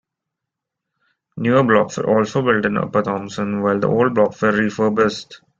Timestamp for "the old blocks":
3.79-4.41